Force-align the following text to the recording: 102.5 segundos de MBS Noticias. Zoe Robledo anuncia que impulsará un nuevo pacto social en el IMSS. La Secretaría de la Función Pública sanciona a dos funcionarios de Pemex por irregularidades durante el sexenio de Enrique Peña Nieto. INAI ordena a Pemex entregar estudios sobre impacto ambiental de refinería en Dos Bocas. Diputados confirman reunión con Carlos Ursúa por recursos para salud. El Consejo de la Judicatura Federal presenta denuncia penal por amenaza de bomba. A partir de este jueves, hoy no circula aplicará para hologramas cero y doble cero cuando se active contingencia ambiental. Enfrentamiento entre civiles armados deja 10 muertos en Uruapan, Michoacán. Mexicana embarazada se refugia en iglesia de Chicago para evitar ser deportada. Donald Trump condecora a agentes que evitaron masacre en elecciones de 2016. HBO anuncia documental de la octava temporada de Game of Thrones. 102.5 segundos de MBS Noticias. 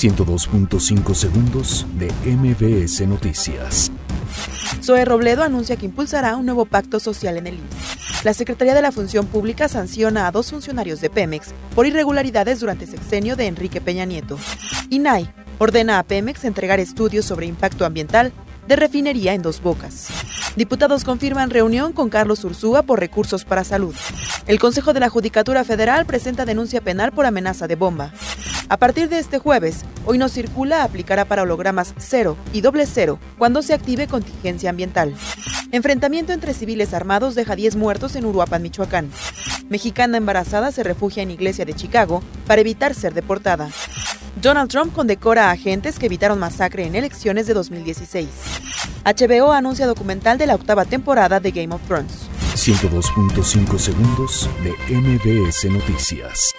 102.5 0.00 1.14
segundos 1.14 1.84
de 1.98 2.10
MBS 2.24 3.06
Noticias. 3.06 3.92
Zoe 4.82 5.04
Robledo 5.04 5.42
anuncia 5.42 5.76
que 5.76 5.84
impulsará 5.84 6.36
un 6.36 6.46
nuevo 6.46 6.64
pacto 6.64 7.00
social 7.00 7.36
en 7.36 7.46
el 7.46 7.54
IMSS. 7.56 8.24
La 8.24 8.32
Secretaría 8.32 8.72
de 8.72 8.80
la 8.80 8.92
Función 8.92 9.26
Pública 9.26 9.68
sanciona 9.68 10.26
a 10.26 10.30
dos 10.30 10.52
funcionarios 10.52 11.02
de 11.02 11.10
Pemex 11.10 11.48
por 11.74 11.84
irregularidades 11.84 12.60
durante 12.60 12.86
el 12.86 12.90
sexenio 12.90 13.36
de 13.36 13.46
Enrique 13.46 13.82
Peña 13.82 14.06
Nieto. 14.06 14.38
INAI 14.88 15.30
ordena 15.58 15.98
a 15.98 16.02
Pemex 16.02 16.44
entregar 16.44 16.80
estudios 16.80 17.26
sobre 17.26 17.44
impacto 17.44 17.84
ambiental 17.84 18.32
de 18.66 18.76
refinería 18.76 19.34
en 19.34 19.42
Dos 19.42 19.60
Bocas. 19.60 20.08
Diputados 20.56 21.04
confirman 21.04 21.50
reunión 21.50 21.92
con 21.92 22.08
Carlos 22.08 22.42
Ursúa 22.44 22.84
por 22.84 23.00
recursos 23.00 23.44
para 23.44 23.64
salud. 23.64 23.94
El 24.46 24.58
Consejo 24.58 24.94
de 24.94 25.00
la 25.00 25.10
Judicatura 25.10 25.62
Federal 25.62 26.06
presenta 26.06 26.46
denuncia 26.46 26.80
penal 26.80 27.12
por 27.12 27.26
amenaza 27.26 27.68
de 27.68 27.76
bomba. 27.76 28.12
A 28.70 28.76
partir 28.76 29.08
de 29.08 29.18
este 29.18 29.40
jueves, 29.40 29.80
hoy 30.06 30.16
no 30.16 30.28
circula 30.28 30.84
aplicará 30.84 31.24
para 31.24 31.42
hologramas 31.42 31.92
cero 31.98 32.36
y 32.52 32.60
doble 32.60 32.86
cero 32.86 33.18
cuando 33.36 33.62
se 33.62 33.74
active 33.74 34.06
contingencia 34.06 34.70
ambiental. 34.70 35.12
Enfrentamiento 35.72 36.32
entre 36.32 36.54
civiles 36.54 36.94
armados 36.94 37.34
deja 37.34 37.56
10 37.56 37.74
muertos 37.74 38.14
en 38.14 38.26
Uruapan, 38.26 38.62
Michoacán. 38.62 39.10
Mexicana 39.68 40.18
embarazada 40.18 40.70
se 40.70 40.84
refugia 40.84 41.24
en 41.24 41.32
iglesia 41.32 41.64
de 41.64 41.74
Chicago 41.74 42.22
para 42.46 42.60
evitar 42.60 42.94
ser 42.94 43.12
deportada. 43.12 43.68
Donald 44.40 44.70
Trump 44.70 44.94
condecora 44.94 45.48
a 45.48 45.50
agentes 45.50 45.98
que 45.98 46.06
evitaron 46.06 46.38
masacre 46.38 46.86
en 46.86 46.94
elecciones 46.94 47.48
de 47.48 47.54
2016. 47.54 48.28
HBO 49.04 49.50
anuncia 49.50 49.88
documental 49.88 50.38
de 50.38 50.46
la 50.46 50.54
octava 50.54 50.84
temporada 50.84 51.40
de 51.40 51.50
Game 51.50 51.74
of 51.74 51.82
Thrones. 51.88 52.28
102.5 52.54 53.78
segundos 53.78 54.48
de 54.62 54.94
MBS 54.94 55.64
Noticias. 55.64 56.54